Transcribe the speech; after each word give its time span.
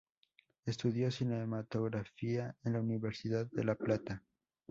Estudió 0.65 1.11
cinematografía 1.11 2.55
en 2.63 2.73
la 2.73 2.79
Universidad 2.79 3.45
de 3.51 3.63
La 3.63 3.75
Plata. 3.75 4.23